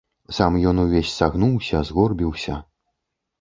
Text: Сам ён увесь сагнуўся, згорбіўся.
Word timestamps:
Сам 0.37 0.55
ён 0.71 0.79
увесь 0.83 1.11
сагнуўся, 1.19 1.83
згорбіўся. 1.91 2.57